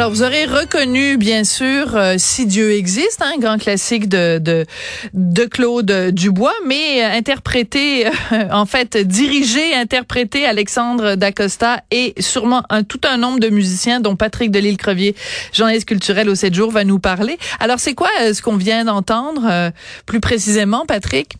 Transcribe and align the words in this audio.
Alors, 0.00 0.12
vous 0.12 0.22
aurez 0.22 0.46
reconnu, 0.46 1.18
bien 1.18 1.44
sûr, 1.44 1.94
euh, 1.94 2.14
Si 2.16 2.46
Dieu 2.46 2.72
existe, 2.72 3.20
un 3.20 3.32
hein, 3.34 3.38
grand 3.38 3.58
classique 3.58 4.08
de, 4.08 4.38
de, 4.38 4.64
de 5.12 5.44
Claude 5.44 5.92
Dubois, 6.12 6.54
mais 6.64 7.04
euh, 7.04 7.12
interprété, 7.12 8.06
euh, 8.06 8.10
en 8.50 8.64
fait, 8.64 8.96
dirigé, 8.96 9.74
interprété 9.74 10.46
Alexandre 10.46 11.16
Dacosta 11.16 11.82
et 11.90 12.14
sûrement 12.18 12.62
un, 12.70 12.82
tout 12.82 13.02
un 13.04 13.18
nombre 13.18 13.40
de 13.40 13.50
musiciens, 13.50 14.00
dont 14.00 14.16
Patrick 14.16 14.50
Delisle-Crevier, 14.50 15.14
journaliste 15.52 15.86
culturel 15.86 16.30
au 16.30 16.34
7 16.34 16.54
jours, 16.54 16.70
va 16.70 16.84
nous 16.84 16.98
parler. 16.98 17.38
Alors, 17.58 17.78
c'est 17.78 17.92
quoi 17.92 18.08
ce 18.32 18.40
qu'on 18.40 18.56
vient 18.56 18.86
d'entendre, 18.86 19.70
plus 20.06 20.20
précisément, 20.20 20.86
Patrick? 20.86 21.36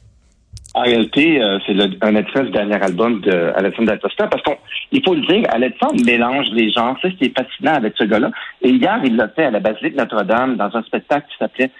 En 0.74 0.83
réalité, 0.83 1.42
euh, 1.42 1.59
c'est 1.66 1.73
un 1.73 2.12
du 2.45 2.51
dernier 2.52 2.80
album 2.80 3.20
de 3.23 3.52
Alexandre 3.56 3.88
Dacosta, 3.88 4.29
parce 4.29 4.42
qu'il 4.91 5.02
faut 5.05 5.15
le 5.15 5.23
dire, 5.23 5.45
Alexandre 5.51 6.05
mélange 6.05 6.46
les 6.52 6.70
genres. 6.70 6.96
C'est 7.02 7.10
ce 7.10 7.16
qui 7.16 7.24
est 7.24 7.37
fascinant 7.37 7.74
avec 7.74 7.95
ce 7.96 8.05
gars-là. 8.05 8.30
Et 8.62 8.70
hier, 8.70 9.01
il 9.05 9.16
l'a 9.16 9.29
fait 9.29 9.46
à 9.46 9.51
la 9.51 9.59
Basilique 9.59 9.96
Notre-Dame 9.96 10.56
dans 10.56 10.74
un 10.77 10.83
spectacle 10.83 11.27
qui 11.29 11.37
s'appelait 11.38 11.70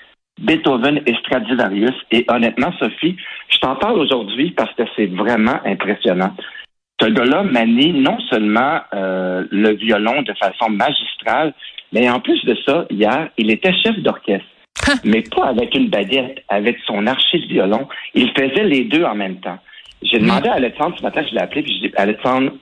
Beethoven 0.41 1.03
et 1.07 1.15
Stradivarius. 1.15 1.95
Et 2.11 2.25
honnêtement, 2.29 2.73
Sophie, 2.81 3.17
je 3.49 3.59
t'en 3.59 3.77
parle 3.77 3.99
aujourd'hui 3.99 4.51
parce 4.51 4.75
que 4.75 4.83
c'est 4.97 5.07
vraiment 5.07 5.61
impressionnant. 5.65 6.35
Ce 7.01 7.07
gars-là 7.07 7.45
manie 7.45 7.93
non 7.93 8.19
seulement 8.29 8.81
euh, 8.93 9.45
le 9.51 9.75
violon 9.75 10.23
de 10.23 10.35
façon 10.35 10.69
magistrale, 10.69 11.55
mais 11.93 12.11
en 12.11 12.21
plus 12.21 12.45
de 12.45 12.57
ça, 12.67 12.87
hier, 12.91 13.29
il 13.39 13.51
était 13.51 13.73
chef 13.73 13.99
d'orchestre. 14.01 14.47
Mais 15.05 15.23
pas 15.23 15.47
avec 15.47 15.75
une 15.75 15.89
baguette, 15.89 16.43
avec 16.49 16.79
son 16.87 17.07
archer 17.07 17.39
de 17.39 17.47
violon. 17.47 17.89
Il 18.15 18.31
faisait 18.31 18.65
les 18.65 18.85
deux 18.85 19.05
en 19.05 19.15
même 19.15 19.41
temps. 19.41 19.59
J'ai 20.03 20.19
hmm. 20.19 20.23
demandé 20.23 20.49
à 20.49 20.55
Alexandre 20.55 20.97
ce 20.97 21.03
matin, 21.03 21.23
je 21.29 21.35
l'ai 21.35 21.41
appelé, 21.41 21.63
puis 21.63 21.77
je 21.77 21.89
dit 21.89 21.95
Alexandre, 21.97 22.53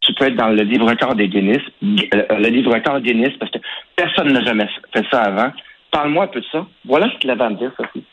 tu 0.00 0.12
peux 0.14 0.26
être 0.26 0.36
dans 0.36 0.48
le 0.48 0.62
livre 0.62 0.88
record 0.88 1.14
des 1.14 1.28
Guinness, 1.28 1.62
euh, 1.82 2.38
le 2.38 2.48
livre 2.48 2.72
record 2.74 3.00
Guinness, 3.00 3.32
parce 3.38 3.52
que 3.52 3.58
personne 3.96 4.32
n'a 4.32 4.44
jamais 4.44 4.66
fait 4.92 5.04
ça 5.10 5.22
avant. 5.22 5.52
Parle-moi 5.90 6.24
un 6.24 6.28
peu 6.28 6.40
de 6.40 6.46
ça. 6.50 6.66
Voilà 6.84 7.10
ce 7.12 7.18
qu'il 7.18 7.30
avait 7.30 7.44
à 7.44 7.50
me 7.50 7.56
dire, 7.56 7.72
Sophie. 7.76 8.04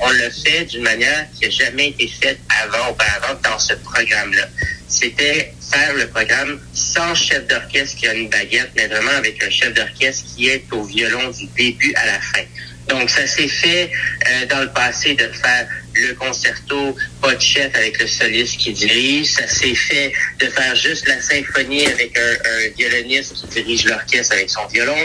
On 0.00 0.10
le 0.10 0.30
fait 0.30 0.64
d'une 0.66 0.82
manière 0.82 1.26
qui 1.34 1.44
n'a 1.44 1.50
jamais 1.50 1.88
été 1.88 2.06
faite 2.06 2.40
avant, 2.62 2.92
auparavant, 2.92 3.38
dans 3.42 3.58
ce 3.58 3.74
programme-là. 3.74 4.44
C'était 4.88 5.52
faire 5.60 5.94
le 5.96 6.08
programme 6.08 6.60
sans 6.72 7.14
chef 7.14 7.46
d'orchestre 7.48 7.98
qui 7.98 8.06
a 8.06 8.14
une 8.14 8.28
baguette, 8.28 8.70
mais 8.76 8.86
vraiment 8.86 9.16
avec 9.18 9.42
un 9.42 9.50
chef 9.50 9.74
d'orchestre 9.74 10.34
qui 10.34 10.48
est 10.48 10.70
au 10.72 10.84
violon 10.84 11.30
du 11.30 11.46
début 11.56 11.94
à 11.96 12.06
la 12.06 12.20
fin. 12.20 12.42
Donc, 12.88 13.08
ça 13.10 13.26
s'est 13.26 13.48
fait 13.48 13.90
euh, 13.90 14.46
dans 14.46 14.60
le 14.60 14.72
passé 14.72 15.14
de 15.14 15.24
faire 15.24 15.66
le 15.94 16.14
concerto, 16.14 16.96
pas 17.20 17.34
de 17.34 17.40
chef 17.40 17.74
avec 17.76 18.00
le 18.00 18.06
soliste 18.06 18.58
qui 18.58 18.72
dirige. 18.72 19.26
Ça 19.26 19.46
s'est 19.46 19.74
fait 19.74 20.12
de 20.40 20.46
faire 20.46 20.74
juste 20.74 21.06
la 21.06 21.20
symphonie 21.20 21.86
avec 21.86 22.16
un, 22.18 22.68
violoniste 22.76 23.34
qui 23.36 23.62
dirige 23.62 23.84
l'orchestre 23.84 24.34
avec 24.34 24.50
son 24.50 24.66
violon. 24.66 24.96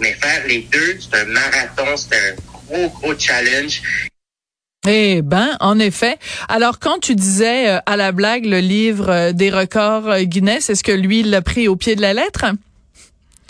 Mais 0.00 0.12
faire 0.14 0.46
les 0.46 0.66
deux, 0.70 0.98
c'est 1.00 1.18
un 1.18 1.24
marathon, 1.26 1.96
c'est 1.96 2.14
un 2.14 2.34
gros, 2.52 2.88
gros 2.90 3.18
challenge. 3.18 3.82
Eh 4.86 5.22
ben, 5.22 5.56
en 5.60 5.78
effet. 5.78 6.18
Alors, 6.48 6.78
quand 6.78 6.98
tu 7.00 7.14
disais 7.14 7.70
euh, 7.70 7.78
à 7.86 7.96
la 7.96 8.12
blague 8.12 8.44
le 8.44 8.58
livre 8.58 9.08
euh, 9.08 9.32
des 9.32 9.50
records 9.50 10.20
Guinness, 10.24 10.68
est-ce 10.68 10.84
que 10.84 10.92
lui 10.92 11.22
l'a 11.22 11.40
pris 11.40 11.68
au 11.68 11.76
pied 11.76 11.96
de 11.96 12.02
la 12.02 12.12
lettre? 12.12 12.44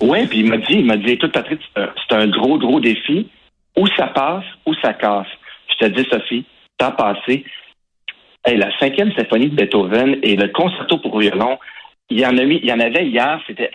Oui, 0.00 0.26
puis 0.26 0.40
il 0.40 0.48
m'a 0.48 0.58
dit, 0.58 0.74
il 0.74 0.86
m'a 0.86 0.96
dit, 0.96 1.10
écoute, 1.10 1.32
Patrick, 1.32 1.60
c'est 1.74 2.14
un 2.14 2.28
gros, 2.28 2.58
gros 2.58 2.80
défi. 2.80 3.28
Ou 3.76 3.86
ça 3.96 4.06
passe, 4.08 4.44
ou 4.66 4.74
ça 4.74 4.92
casse. 4.94 5.26
Je 5.68 5.86
te 5.86 5.90
dis, 5.90 6.06
Sophie, 6.10 6.44
t'as 6.78 6.92
passé. 6.92 7.44
la 8.46 8.78
cinquième 8.78 9.12
symphonie 9.12 9.48
de 9.48 9.56
Beethoven 9.56 10.18
et 10.22 10.36
le 10.36 10.48
concerto 10.48 10.98
pour 10.98 11.18
violon, 11.18 11.58
il 12.10 12.20
y 12.20 12.26
en 12.26 12.36
a 12.36 12.42
il 12.42 12.64
y 12.64 12.72
en 12.72 12.80
avait 12.80 13.06
hier, 13.06 13.40
c'était 13.46 13.70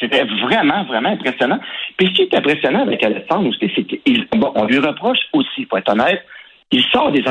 c'était 0.00 0.24
vraiment, 0.24 0.84
vraiment 0.84 1.10
impressionnant. 1.10 1.60
Puis 1.96 2.08
ce 2.08 2.12
qui 2.12 2.22
est 2.22 2.34
impressionnant 2.34 2.82
avec 2.82 3.02
Alexandre 3.02 3.50
c'est 3.60 4.28
qu'on 4.30 4.64
lui 4.64 4.78
reproche 4.78 5.18
aussi, 5.32 5.66
pour 5.66 5.78
être 5.78 5.92
honnête, 5.92 6.24
il 6.70 6.82
sort 6.92 7.12
des, 7.12 7.22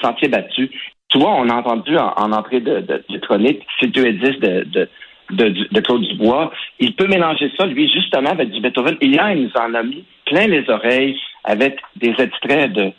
sentiers 0.00 0.28
battus. 0.28 0.70
Tu 1.08 1.18
vois, 1.18 1.32
on 1.32 1.48
a 1.48 1.54
entendu 1.54 1.96
en, 1.98 2.32
entrée 2.32 2.60
de, 2.60 2.80
de, 2.80 3.18
chronique, 3.18 3.62
c'est 3.78 3.88
2 3.88 4.06
et 4.06 4.12
10 4.12 4.20
de, 4.22 4.64
de, 4.64 4.88
de, 5.30 5.68
de, 5.70 5.80
Claude 5.80 6.02
Dubois. 6.02 6.52
Il 6.80 6.94
peut 6.94 7.06
mélanger 7.06 7.52
ça, 7.58 7.66
lui, 7.66 7.88
justement, 7.92 8.30
avec 8.30 8.50
du 8.50 8.60
Beethoven. 8.60 8.96
Hier, 9.00 9.32
il 9.32 9.44
nous 9.44 9.60
en 9.60 9.74
a 9.74 9.82
mis 9.82 10.04
plein 10.24 10.46
les 10.46 10.68
oreilles 10.70 11.16
avec 11.46 11.78
des 11.96 12.14
extraits 12.18 12.72
de, 12.72 12.92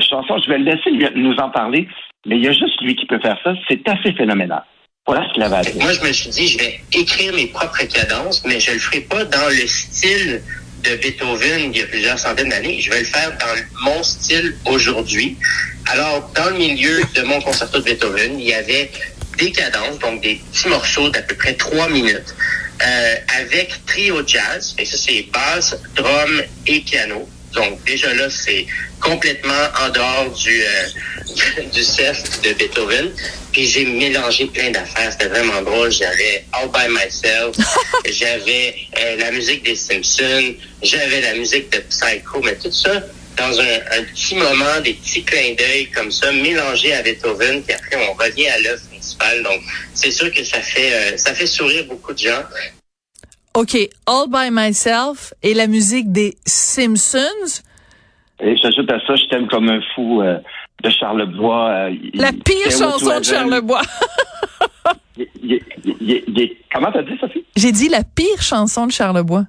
chansons. 0.00 0.38
Je 0.44 0.50
vais 0.50 0.58
le 0.58 0.64
laisser 0.64 0.90
nous 1.16 1.34
en 1.36 1.50
parler, 1.50 1.88
mais 2.26 2.36
il 2.36 2.44
y 2.44 2.48
a 2.48 2.52
juste 2.52 2.80
lui 2.82 2.94
qui 2.94 3.06
peut 3.06 3.18
faire 3.18 3.38
ça. 3.42 3.54
C'est 3.68 3.88
assez 3.88 4.12
phénoménal. 4.12 4.62
Voilà 5.06 5.26
ce 5.26 5.32
qu'il 5.32 5.42
avait 5.42 5.56
à 5.56 5.62
dire. 5.62 5.82
Moi, 5.82 5.92
je 5.94 6.06
me 6.06 6.12
suis 6.12 6.28
dit, 6.28 6.48
je 6.48 6.58
vais 6.58 6.80
écrire 6.92 7.34
mes 7.34 7.46
propres 7.46 7.84
cadences, 7.84 8.44
mais 8.44 8.60
je 8.60 8.72
le 8.72 8.78
ferai 8.78 9.00
pas 9.00 9.24
dans 9.24 9.48
le 9.48 9.66
style 9.66 10.42
de 10.84 10.96
Beethoven 10.96 11.72
il 11.72 11.78
y 11.78 11.82
a 11.82 11.86
plusieurs 11.86 12.18
centaines 12.18 12.50
d'années. 12.50 12.78
Je 12.80 12.90
vais 12.90 13.00
le 13.00 13.06
faire 13.06 13.30
dans 13.38 13.90
mon 13.90 14.02
style 14.02 14.54
aujourd'hui. 14.66 15.36
Alors, 15.90 16.30
dans 16.34 16.50
le 16.50 16.58
milieu 16.58 17.00
de 17.14 17.22
mon 17.22 17.40
concerto 17.40 17.78
de 17.78 17.84
Beethoven, 17.84 18.38
il 18.38 18.46
y 18.46 18.52
avait 18.52 18.90
des 19.38 19.50
cadences, 19.50 19.98
donc 20.00 20.20
des 20.20 20.40
petits 20.52 20.68
morceaux 20.68 21.08
d'à 21.08 21.22
peu 21.22 21.34
près 21.36 21.54
trois 21.54 21.88
minutes, 21.88 22.34
euh, 22.82 23.14
avec 23.40 23.86
trio 23.86 24.22
jazz. 24.26 24.74
Et 24.78 24.84
ça, 24.84 24.98
c'est 24.98 25.26
basse, 25.32 25.80
drum 25.94 26.42
et 26.66 26.80
piano. 26.80 27.26
Donc 27.54 27.82
déjà 27.84 28.12
là, 28.14 28.28
c'est 28.30 28.66
complètement 29.00 29.64
en 29.84 29.88
dehors 29.90 30.30
du 30.30 30.62
euh, 30.62 31.62
du 31.72 31.82
CEF 31.82 32.40
de 32.42 32.52
Beethoven. 32.52 33.10
Puis 33.52 33.66
j'ai 33.66 33.84
mélangé 33.84 34.46
plein 34.46 34.70
d'affaires. 34.70 35.10
C'était 35.12 35.28
vraiment 35.28 35.62
drôle. 35.62 35.90
J'avais 35.90 36.44
All 36.52 36.68
by 36.68 36.88
Myself, 36.92 37.56
j'avais 38.10 38.74
euh, 38.98 39.16
la 39.16 39.30
musique 39.30 39.64
des 39.64 39.76
Simpsons, 39.76 40.54
j'avais 40.82 41.20
la 41.20 41.34
musique 41.34 41.70
de 41.72 41.78
Psycho, 41.78 42.40
mais 42.42 42.56
tout 42.56 42.72
ça 42.72 43.02
dans 43.38 43.60
un, 43.60 44.02
petit 44.12 44.34
moment, 44.34 44.80
des 44.82 44.94
petits 44.94 45.22
clins 45.22 45.54
d'œil 45.56 45.88
comme 45.94 46.10
ça, 46.10 46.32
mélangés 46.32 46.92
à 46.92 47.02
Beethoven, 47.02 47.62
puis 47.62 47.72
après 47.72 47.96
on 48.08 48.12
revient 48.14 48.48
à 48.48 48.58
l'œuvre 48.58 48.82
principale. 48.90 49.42
Donc 49.42 49.62
c'est 49.94 50.10
sûr 50.10 50.32
que 50.32 50.44
ça 50.44 50.60
fait 50.60 50.92
euh, 50.92 51.16
ça 51.16 51.34
fait 51.34 51.46
sourire 51.46 51.84
beaucoup 51.84 52.12
de 52.12 52.18
gens. 52.18 52.42
OK, 53.58 53.74
All 54.06 54.28
by 54.28 54.50
Myself 54.52 55.34
et 55.42 55.52
la 55.52 55.66
musique 55.66 56.12
des 56.12 56.34
Simpsons. 56.46 57.64
Et 58.38 58.56
j'ajoute 58.56 58.88
à 58.88 59.00
ça, 59.04 59.16
je 59.16 59.24
t'aime 59.30 59.48
comme 59.48 59.68
un 59.68 59.80
fou 59.96 60.22
euh, 60.22 60.38
de 60.84 60.90
Charlebois. 60.90 61.68
Euh, 61.70 61.96
la 62.14 62.30
pire 62.30 62.70
chanson 62.70 63.18
de 63.18 63.24
Charlebois. 63.24 63.82
comment 66.72 66.92
t'as 66.92 67.02
dit, 67.02 67.18
Sophie? 67.18 67.44
J'ai 67.56 67.72
dit 67.72 67.88
la 67.88 68.04
pire 68.04 68.40
chanson 68.40 68.86
de 68.86 68.92
Charlebois. 68.92 69.46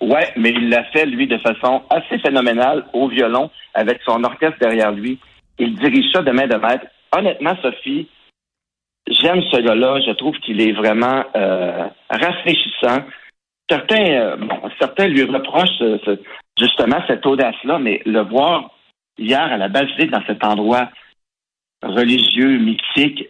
Ouais, 0.00 0.32
mais 0.38 0.48
il 0.48 0.70
l'a 0.70 0.84
fait, 0.84 1.04
lui, 1.04 1.26
de 1.26 1.36
façon 1.36 1.82
assez 1.90 2.18
phénoménale 2.20 2.86
au 2.94 3.08
violon, 3.08 3.50
avec 3.74 4.00
son 4.06 4.24
orchestre 4.24 4.56
derrière 4.58 4.92
lui. 4.92 5.18
Il 5.58 5.74
dirige 5.74 6.10
ça 6.14 6.22
de 6.22 6.30
main 6.30 6.46
de 6.46 6.56
maître. 6.56 6.86
Honnêtement, 7.14 7.54
Sophie, 7.60 8.08
j'aime 9.06 9.42
ce 9.52 9.60
gars-là. 9.60 10.00
Je 10.00 10.12
trouve 10.12 10.34
qu'il 10.38 10.62
est 10.62 10.72
vraiment 10.72 11.24
euh, 11.36 11.88
rafraîchissant. 12.08 13.04
Certains, 13.68 14.04
euh, 14.04 14.36
bon, 14.36 14.60
certains 14.78 15.08
lui 15.08 15.24
reprochent 15.24 15.82
justement 16.58 16.98
cette 17.06 17.24
audace-là, 17.24 17.78
mais 17.78 18.02
le 18.04 18.20
voir 18.20 18.70
hier 19.18 19.40
à 19.40 19.56
la 19.56 19.68
basilique 19.68 20.10
dans 20.10 20.24
cet 20.26 20.44
endroit 20.44 20.90
religieux, 21.82 22.58
mythique, 22.58 23.28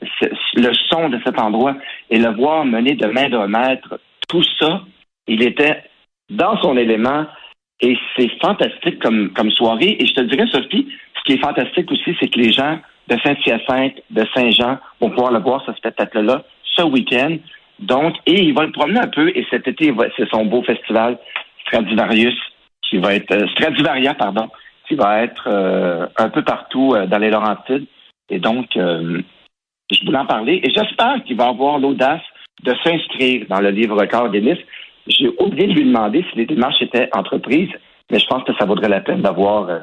le 0.54 0.72
son 0.88 1.08
de 1.08 1.20
cet 1.24 1.40
endroit, 1.40 1.76
et 2.10 2.18
le 2.18 2.30
voir 2.30 2.64
mener 2.64 2.94
de 2.94 3.06
main 3.06 3.28
de 3.28 3.38
maître, 3.46 4.00
tout 4.28 4.44
ça, 4.58 4.82
il 5.26 5.42
était 5.42 5.84
dans 6.30 6.56
son 6.62 6.76
élément, 6.76 7.26
et 7.80 7.98
c'est 8.16 8.30
fantastique 8.40 9.00
comme, 9.00 9.32
comme 9.32 9.50
soirée. 9.50 9.96
Et 9.98 10.06
je 10.06 10.14
te 10.14 10.20
dirais, 10.22 10.46
Sophie, 10.50 10.88
ce 11.16 11.22
qui 11.24 11.32
est 11.32 11.42
fantastique 11.42 11.90
aussi, 11.90 12.16
c'est 12.20 12.28
que 12.28 12.38
les 12.38 12.52
gens 12.52 12.78
de 13.08 13.16
Saint-Hyacinthe, 13.22 14.00
de 14.10 14.24
Saint-Jean 14.34 14.78
vont 15.00 15.10
pouvoir 15.10 15.32
le 15.32 15.40
voir, 15.40 15.62
ce 15.66 15.72
spectacle-là, 15.74 16.44
ce 16.62 16.82
week-end. 16.82 17.36
Donc, 17.80 18.16
et 18.26 18.42
il 18.42 18.54
va 18.54 18.64
le 18.64 18.72
promener 18.72 19.00
un 19.00 19.08
peu, 19.08 19.28
et 19.28 19.46
cet 19.50 19.66
été, 19.68 19.92
c'est 20.16 20.28
son 20.30 20.44
beau 20.44 20.62
festival 20.62 21.18
Stradivarius, 21.66 22.38
qui 22.88 22.98
va 22.98 23.14
être, 23.14 23.32
euh, 23.32 23.46
Stradivaria, 23.48 24.14
pardon, 24.14 24.48
qui 24.88 24.94
va 24.94 25.22
être 25.22 25.48
euh, 25.48 26.06
un 26.16 26.28
peu 26.28 26.42
partout 26.42 26.94
euh, 26.94 27.06
dans 27.06 27.18
les 27.18 27.30
Laurentides. 27.30 27.86
Et 28.30 28.38
donc, 28.38 28.68
je 28.74 30.04
voulais 30.06 30.18
en 30.18 30.26
parler, 30.26 30.60
et 30.62 30.70
j'espère 30.70 31.22
qu'il 31.24 31.36
va 31.36 31.48
avoir 31.48 31.78
l'audace 31.78 32.22
de 32.62 32.74
s'inscrire 32.82 33.46
dans 33.48 33.60
le 33.60 33.70
livre 33.70 34.00
record 34.00 34.30
Nice. 34.30 34.58
J'ai 35.06 35.28
oublié 35.38 35.66
de 35.66 35.74
lui 35.74 35.84
demander 35.84 36.24
si 36.30 36.38
les 36.38 36.46
démarches 36.46 36.80
étaient 36.80 37.10
entreprises. 37.14 37.70
mais 38.10 38.18
je 38.18 38.26
pense 38.26 38.44
que 38.44 38.54
ça 38.58 38.64
vaudrait 38.64 38.88
la 38.88 39.00
peine 39.00 39.20
d'avoir 39.20 39.68
euh, 39.68 39.80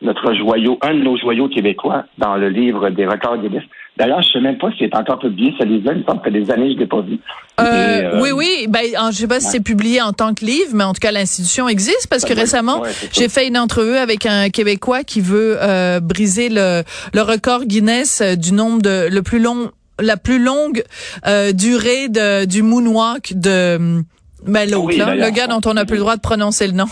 notre 0.00 0.32
joyau, 0.34 0.78
un 0.82 0.94
de 0.94 1.02
nos 1.02 1.16
joyaux 1.16 1.48
québécois 1.48 2.04
dans 2.18 2.36
le 2.36 2.48
livre 2.48 2.90
des 2.90 3.04
records 3.04 3.38
Guinness. 3.38 3.64
D'ailleurs, 3.96 4.22
je 4.22 4.28
sais 4.28 4.40
même 4.40 4.56
pas 4.56 4.70
s'il 4.72 4.84
est 4.84 4.96
encore 4.96 5.18
publié, 5.18 5.52
ce 5.58 5.64
livre-là. 5.64 5.94
Il 5.94 6.02
me 6.02 6.04
semble 6.04 6.22
que 6.22 6.30
des 6.30 6.50
années, 6.52 6.68
je 6.70 6.74
ne 6.74 6.78
l'ai 6.78 6.86
pas 6.86 7.00
vu. 7.00 7.18
Euh, 7.58 7.64
euh, 7.64 8.20
oui, 8.22 8.30
oui. 8.30 8.66
Ben, 8.68 8.84
je 9.10 9.16
sais 9.16 9.26
pas 9.26 9.40
si 9.40 9.48
c'est 9.48 9.62
publié 9.62 10.00
en 10.00 10.12
tant 10.12 10.34
que 10.34 10.44
livre, 10.44 10.70
mais 10.72 10.84
en 10.84 10.92
tout 10.92 11.00
cas, 11.00 11.10
l'institution 11.10 11.68
existe 11.68 12.06
parce 12.08 12.24
que 12.24 12.32
récemment, 12.32 12.82
j'ai 13.12 13.28
fait 13.28 13.48
une 13.48 13.58
entrevue 13.58 13.96
avec 13.96 14.24
un 14.24 14.50
Québécois 14.50 15.02
qui 15.02 15.20
veut 15.20 15.56
euh, 15.60 15.98
briser 15.98 16.48
le, 16.48 16.84
le 17.12 17.22
record 17.22 17.64
Guinness 17.64 18.22
du 18.22 18.52
nombre 18.52 18.82
de 18.82 19.08
le 19.10 19.22
plus 19.22 19.40
long, 19.40 19.72
la 19.98 20.16
plus 20.16 20.38
longue 20.38 20.84
durée 21.54 22.08
de, 22.08 22.44
du 22.44 22.62
moonwalk 22.62 23.32
de 23.34 24.04
ben, 24.46 24.70
l'autre, 24.70 24.96
le 24.96 25.30
gars 25.30 25.48
dont 25.48 25.60
on 25.66 25.74
n'a 25.74 25.84
plus 25.84 25.96
le 25.96 26.02
droit 26.02 26.14
de 26.14 26.20
prononcer 26.20 26.68
le 26.68 26.74
nom. 26.74 26.86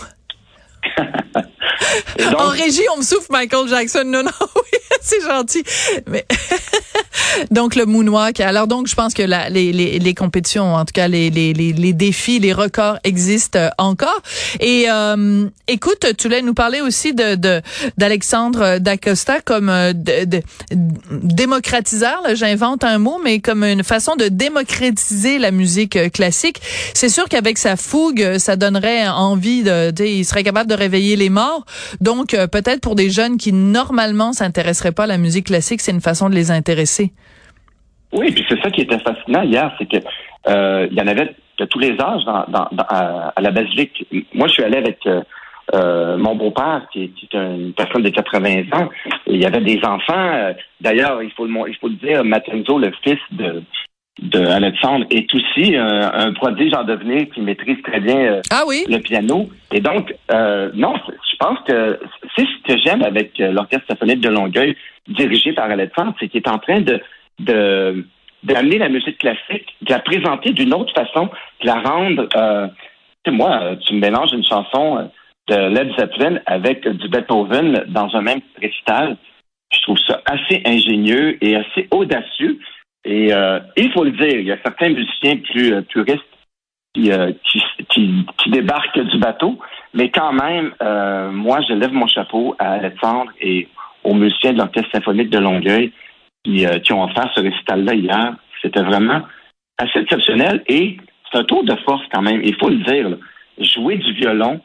en 2.37 2.49
régie, 2.49 2.83
on 2.93 2.97
me 2.97 3.03
souffle 3.03 3.27
Michael 3.31 3.67
Jackson. 3.67 4.03
Non, 4.05 4.23
non, 4.23 4.31
oui, 4.55 4.79
c'est 5.01 5.21
gentil. 5.21 5.63
Mais 6.07 6.25
donc 7.51 7.75
le 7.75 7.85
moonwalk. 7.85 8.39
Alors 8.39 8.67
donc, 8.67 8.87
je 8.87 8.95
pense 8.95 9.13
que 9.13 9.23
la, 9.23 9.49
les, 9.49 9.71
les, 9.71 9.99
les, 9.99 10.13
compétitions, 10.13 10.75
en 10.75 10.85
tout 10.85 10.93
cas 10.93 11.07
les, 11.07 11.29
les, 11.29 11.53
les, 11.53 11.93
défis, 11.93 12.39
les 12.39 12.53
records 12.53 12.99
existent 13.03 13.59
euh, 13.59 13.69
encore. 13.77 14.21
Et 14.59 14.85
euh, 14.89 15.47
écoute, 15.67 16.05
tu 16.17 16.27
voulais 16.27 16.41
nous 16.41 16.53
parler 16.53 16.81
aussi 16.81 17.13
de 17.13 17.37
d'Alexandre 17.97 18.79
Dacosta 18.79 19.41
comme 19.41 19.69
euh, 19.69 19.93
de, 19.93 20.25
de, 20.25 20.41
démocratiseur. 21.11 22.21
J'invente 22.33 22.83
un 22.83 22.97
mot, 22.97 23.19
mais 23.23 23.39
comme 23.39 23.63
une 23.63 23.83
façon 23.83 24.15
de 24.15 24.27
démocratiser 24.27 25.39
la 25.39 25.51
musique 25.51 26.11
classique. 26.11 26.61
C'est 26.93 27.09
sûr 27.09 27.27
qu'avec 27.29 27.57
sa 27.57 27.75
fougue, 27.75 28.37
ça 28.37 28.55
donnerait 28.55 29.07
envie 29.07 29.63
de, 29.63 29.93
il 30.01 30.25
serait 30.25 30.43
capable 30.43 30.69
de 30.69 30.75
réveiller 30.75 31.15
les 31.15 31.29
morts. 31.29 31.65
Donc 32.01 32.29
peut-être 32.51 32.81
pour 32.81 32.95
des 32.95 33.09
jeunes 33.09 33.37
qui 33.37 33.53
normalement 33.53 34.33
s'intéresseraient 34.33 34.91
pas 34.91 35.03
à 35.03 35.07
la 35.07 35.17
musique 35.17 35.47
classique, 35.47 35.81
c'est 35.81 35.91
une 35.91 36.01
façon 36.01 36.29
de 36.29 36.35
les 36.35 36.51
intéresser. 36.51 37.13
Oui, 38.13 38.31
puis 38.31 38.45
c'est 38.47 38.61
ça 38.61 38.71
qui 38.71 38.81
était 38.81 38.99
fascinant 38.99 39.43
hier, 39.43 39.73
c'est 39.77 39.89
que 39.89 39.97
euh, 40.47 40.87
il 40.89 40.97
y 40.97 41.01
en 41.01 41.07
avait 41.07 41.35
de 41.57 41.65
tous 41.65 41.79
les 41.79 41.99
âges 41.99 42.23
dans, 42.25 42.45
dans, 42.47 42.69
à, 42.87 43.33
la 43.39 43.51
basilique. 43.51 44.07
Moi, 44.33 44.47
je 44.47 44.53
suis 44.53 44.63
allé 44.63 44.77
avec 44.77 44.99
euh, 45.05 45.21
euh 45.73 46.17
mon 46.17 46.35
beau-père, 46.35 46.87
qui, 46.93 47.09
qui, 47.09 47.27
est 47.31 47.37
une 47.37 47.73
personne 47.73 48.03
de 48.03 48.09
80 48.09 48.63
ans. 48.73 48.89
Et 49.25 49.33
il 49.33 49.41
y 49.41 49.45
avait 49.45 49.61
des 49.61 49.79
enfants. 49.83 50.13
Euh, 50.33 50.53
d'ailleurs, 50.79 51.21
il 51.21 51.31
faut 51.31 51.45
le 51.45 51.53
il 51.67 51.75
faut 51.75 51.89
le 51.89 51.95
dire, 51.95 52.23
Matenzo, 52.23 52.79
le 52.79 52.91
fils 53.03 53.19
de 53.31 53.63
de 54.19 54.39
Alexandre, 54.39 55.05
est 55.11 55.31
aussi 55.35 55.75
un 55.75 56.33
prodige 56.33 56.73
en 56.73 56.83
devenir 56.83 57.29
qui 57.29 57.39
maîtrise 57.39 57.77
très 57.83 57.99
bien 57.99 58.41
ah 58.49 58.63
oui? 58.65 58.83
le 58.89 58.97
piano. 58.97 59.47
Et 59.71 59.79
donc, 59.79 60.11
non, 60.73 60.95
je 61.39 61.45
pense 61.45 61.59
que 61.67 61.99
c'est 62.35 62.45
ce 62.45 62.73
que 62.73 62.79
j'aime 62.81 63.03
avec 63.03 63.37
l'orchestre 63.37 63.85
symphonique 63.89 64.21
de 64.21 64.29
Longueuil, 64.29 64.75
dirigé 65.07 65.53
par 65.53 65.69
Alexandre, 65.69 66.15
c'est 66.19 66.27
qu'il 66.27 66.41
est 66.41 66.49
en 66.49 66.57
train 66.57 66.81
de 66.81 67.01
d'amener 68.43 68.77
la 68.77 68.89
musique 68.89 69.17
classique, 69.17 69.75
de 69.81 69.91
la 69.91 69.99
présenter 69.99 70.51
d'une 70.51 70.73
autre 70.73 70.93
façon, 70.93 71.29
de 71.61 71.65
la 71.65 71.79
rendre. 71.79 72.27
Euh, 72.35 72.67
moi, 73.31 73.75
tu 73.85 73.93
me 73.93 73.99
mélanges 73.99 74.31
une 74.33 74.45
chanson 74.45 74.97
euh, 74.97 75.03
de 75.47 75.73
Led 75.73 75.91
Zeppelin 75.97 76.39
avec 76.45 76.87
du 76.87 77.09
Beethoven 77.09 77.83
dans 77.87 78.15
un 78.15 78.21
même 78.21 78.41
récital. 78.61 79.17
Je 79.73 79.81
trouve 79.81 79.97
ça 79.99 80.21
assez 80.25 80.61
ingénieux 80.65 81.37
et 81.43 81.55
assez 81.55 81.87
audacieux. 81.91 82.59
Et 83.05 83.33
euh, 83.33 83.59
il 83.75 83.91
faut 83.91 84.03
le 84.03 84.11
dire, 84.11 84.39
il 84.39 84.45
y 84.45 84.51
a 84.51 84.57
certains 84.63 84.89
musiciens 84.89 85.37
plus 85.37 85.73
euh, 85.73 85.81
puristes 85.81 86.23
qui, 86.93 87.11
qui, 87.89 88.49
débarquent 88.49 88.99
du 88.99 89.19
bateau, 89.19 89.59
mais 89.93 90.09
quand 90.09 90.33
même, 90.33 90.73
moi, 91.33 91.61
je 91.67 91.73
lève 91.73 91.93
mon 91.93 92.07
chapeau 92.07 92.55
à 92.59 92.73
Alexandre 92.73 93.31
et 93.39 93.67
aux 94.03 94.13
musiciens 94.13 94.53
de 94.53 94.59
l'Orchestre 94.59 94.91
symphonique 94.91 95.29
de 95.29 95.39
Longueuil 95.39 95.91
euh, 96.47 96.79
qui, 96.79 96.93
ont 96.93 97.03
offert 97.03 97.29
ce 97.35 97.41
récital-là 97.41 97.93
hier. 97.93 98.35
C'était 98.61 98.81
vraiment 98.81 99.21
assez 99.77 99.99
exceptionnel 99.99 100.63
et 100.67 100.97
c'est 101.29 101.39
un 101.39 101.43
tour 101.43 101.63
de 101.63 101.75
force 101.85 102.03
quand 102.11 102.21
même. 102.21 102.41
Il 102.43 102.55
faut 102.55 102.69
le 102.69 102.77
dire. 102.77 103.17
Jouer 103.59 103.97
du 103.97 104.13
violon, 104.13 104.61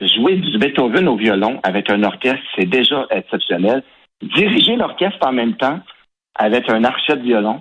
jouer 0.00 0.36
du 0.36 0.58
Beethoven 0.58 1.06
au 1.08 1.16
violon 1.16 1.60
avec 1.62 1.90
un 1.90 2.02
orchestre, 2.02 2.42
c'est 2.56 2.66
déjà 2.66 3.06
exceptionnel. 3.10 3.82
Diriger 4.22 4.76
l'orchestre 4.76 5.24
en 5.26 5.32
même 5.32 5.56
temps 5.56 5.80
avec 6.34 6.68
un 6.68 6.82
archet 6.84 7.16
de 7.16 7.22
violon, 7.22 7.60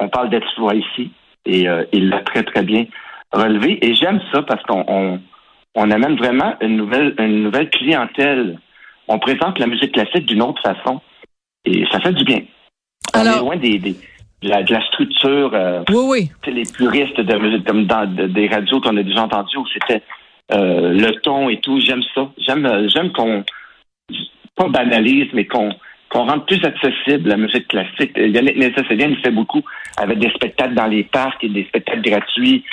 on 0.00 0.08
parle 0.08 0.30
d'exploit 0.30 0.74
ici 0.74 1.12
et 1.44 1.68
euh, 1.68 1.84
il 1.92 2.08
l'a 2.08 2.20
très 2.22 2.42
très 2.42 2.62
bien 2.62 2.86
relevé. 3.30 3.78
Et 3.86 3.94
j'aime 3.94 4.20
ça 4.32 4.42
parce 4.42 4.62
qu'on 4.64 4.84
on, 4.88 5.20
amène 5.90 6.16
vraiment 6.16 6.54
une 6.60 6.76
nouvelle 6.76 7.14
une 7.18 7.42
nouvelle 7.42 7.70
clientèle. 7.70 8.58
On 9.06 9.18
présente 9.18 9.58
la 9.58 9.66
musique 9.66 9.92
classique 9.92 10.26
d'une 10.26 10.42
autre 10.42 10.60
façon. 10.62 11.00
Et 11.64 11.84
ça 11.90 12.00
fait 12.00 12.12
du 12.12 12.24
bien. 12.24 12.40
On 13.14 13.24
est 13.24 13.38
loin 13.38 13.56
des, 13.56 13.78
de, 13.78 13.94
la, 14.42 14.86
structure. 14.86 15.50
Euh, 15.54 15.82
oui, 15.88 16.30
oui. 16.46 16.52
Les 16.52 16.62
puristes 16.64 17.20
de 17.20 17.58
comme 17.58 17.86
dans 17.86 18.06
des 18.06 18.48
radios 18.48 18.80
qu'on 18.80 18.96
a 18.96 19.02
déjà 19.02 19.22
entendues 19.22 19.56
où 19.56 19.66
c'était 19.72 20.02
euh, 20.52 20.92
le 20.92 21.12
ton 21.20 21.48
et 21.48 21.60
tout. 21.60 21.80
J'aime 21.80 22.02
ça. 22.14 22.28
J'aime, 22.38 22.66
euh, 22.66 22.88
j'aime 22.88 23.12
qu'on 23.12 23.44
pas 24.56 24.68
banalise, 24.68 25.28
mais 25.32 25.46
qu'on 25.46 25.70
qu'on 26.10 26.24
rende 26.24 26.46
plus 26.46 26.64
accessible 26.64 27.28
la 27.28 27.36
musique 27.36 27.68
classique. 27.68 28.12
Yannick 28.16 28.56
Nézet-Sévien 28.56 29.08
nous 29.08 29.20
fait 29.22 29.30
beaucoup 29.30 29.62
avec 29.98 30.18
des 30.18 30.30
spectacles 30.30 30.74
dans 30.74 30.86
les 30.86 31.04
parcs 31.04 31.42
et 31.44 31.48
des 31.48 31.64
spectacles 31.64 32.00
gratuits. 32.00 32.64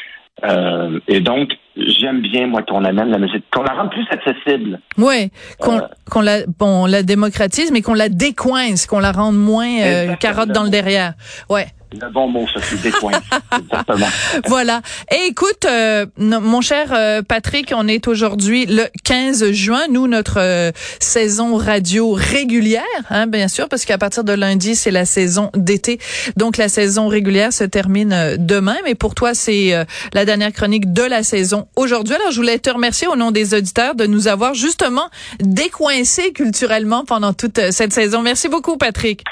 Euh, 0.44 1.00
et 1.08 1.20
donc, 1.20 1.52
j'aime 1.78 2.22
bien, 2.22 2.48
moi, 2.48 2.62
qu'on 2.64 2.84
amène 2.84 3.10
la 3.10 3.18
musique, 3.18 3.46
qu'on 3.54 3.64
la 3.64 3.74
rende 3.74 3.92
plus 3.92 4.06
accessible. 4.10 4.80
Oui, 4.98 5.32
qu'on 5.60 5.80
euh, 5.80 5.88
qu'on 6.10 6.22
la, 6.22 6.46
bon, 6.46 6.86
la 6.86 7.04
démocratise, 7.04 7.72
mais 7.72 7.82
qu'on 7.82 7.94
la 7.94 8.10
décoince, 8.10 8.86
qu'on 8.86 9.00
la 9.00 9.12
rende 9.12 9.38
moins 9.38 9.80
euh, 9.82 10.16
carotte 10.16 10.50
dans 10.50 10.64
le 10.64 10.70
derrière. 10.70 11.14
Ouais. 11.50 11.68
Le 11.94 12.10
bon 12.10 12.28
mot, 12.28 12.46
Sophie. 12.48 12.76
Exactement. 13.58 14.08
voilà. 14.48 14.82
Et 15.12 15.28
écoute, 15.30 15.66
euh, 15.66 16.06
mon 16.18 16.62
cher 16.62 16.92
euh, 16.92 17.22
Patrick, 17.22 17.74
on 17.76 17.88
est 17.88 18.08
aujourd'hui 18.08 18.66
le 18.66 18.84
15 19.04 19.52
juin. 19.52 19.84
Nous, 19.90 20.08
notre 20.08 20.40
euh, 20.40 20.72
saison 21.00 21.56
radio 21.56 22.12
régulière, 22.12 22.84
hein, 23.10 23.28
bien 23.28 23.48
sûr, 23.48 23.70
parce 23.70 23.86
qu'à 23.86 23.98
partir 23.98 24.24
de 24.24 24.34
lundi, 24.34 24.76
c'est 24.76 24.92
la 24.92 25.06
saison 25.06 25.52
d'été. 25.56 26.00
Donc, 26.38 26.58
la 26.58 26.70
saison 26.70 27.08
régulière 27.08 27.54
se 27.54 27.64
termine 27.64 28.36
demain. 28.38 28.78
Mais 28.84 28.96
pour 28.96 29.16
toi, 29.16 29.34
c'est 29.34 29.74
la 30.14 30.26
dernière 30.26 30.52
chronique 30.52 30.92
de 30.92 31.04
la 31.04 31.24
saison 31.24 31.68
aujourd'hui. 31.76 32.16
Alors, 32.16 32.32
je 32.32 32.38
voulais 32.38 32.60
te 32.60 32.70
remercier 32.70 33.08
au 33.08 33.16
nom 33.16 33.32
des 33.32 33.54
auditeurs 33.54 33.96
de 33.96 34.06
nous 34.06 34.28
avoir 34.28 34.54
justement 34.54 35.10
décoincés 35.40 36.34
culturellement 36.34 37.06
pendant 37.06 37.34
toute 37.34 37.72
cette 37.72 37.94
saison. 37.94 38.22
Merci 38.22 38.50
beaucoup, 38.50 38.78
Patrick. 38.78 39.24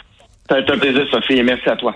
Ça 0.50 0.56
a 0.56 0.60
été 0.60 0.72
un 0.72 0.78
plaisir, 0.78 1.06
Sophie, 1.10 1.34
et 1.34 1.44
merci 1.44 1.70
à 1.70 1.76
toi. 1.76 1.96